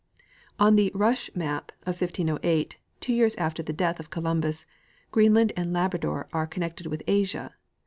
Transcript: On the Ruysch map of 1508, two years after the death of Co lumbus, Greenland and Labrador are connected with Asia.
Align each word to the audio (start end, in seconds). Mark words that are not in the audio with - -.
On 0.57 0.77
the 0.77 0.91
Ruysch 0.95 1.29
map 1.35 1.71
of 1.83 2.01
1508, 2.01 2.79
two 3.01 3.13
years 3.13 3.35
after 3.35 3.61
the 3.61 3.71
death 3.71 3.99
of 3.99 4.09
Co 4.09 4.21
lumbus, 4.21 4.65
Greenland 5.11 5.53
and 5.55 5.73
Labrador 5.73 6.27
are 6.33 6.47
connected 6.47 6.87
with 6.87 7.03
Asia. 7.05 7.53